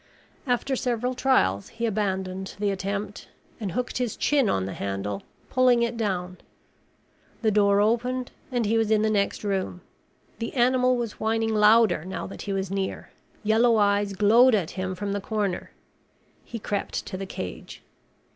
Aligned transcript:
After 0.47 0.75
several 0.75 1.13
trials, 1.13 1.69
he 1.69 1.85
abandoned 1.85 2.55
the 2.57 2.71
attempt 2.71 3.27
and 3.59 3.73
hooked 3.73 3.99
his 3.99 4.17
chin 4.17 4.49
on 4.49 4.65
the 4.65 4.73
handle, 4.73 5.21
pulling 5.51 5.83
it 5.83 5.95
down. 5.95 6.37
The 7.43 7.51
door 7.51 7.79
opened 7.79 8.31
and 8.51 8.65
he 8.65 8.79
was 8.79 8.89
in 8.89 9.03
the 9.03 9.11
next 9.11 9.43
room. 9.43 9.81
The 10.39 10.55
animal 10.55 10.97
was 10.97 11.19
whining 11.19 11.53
louder 11.53 12.03
now 12.03 12.25
that 12.25 12.41
he 12.41 12.51
was 12.51 12.71
near. 12.71 13.11
Yellow 13.43 13.77
eyes 13.77 14.13
glowed 14.13 14.55
at 14.55 14.71
him 14.71 14.95
from 14.95 15.11
the 15.11 15.21
corner. 15.21 15.69
He 16.43 16.57
crept 16.57 17.05
to 17.05 17.15
the 17.15 17.27
cage. 17.27 17.83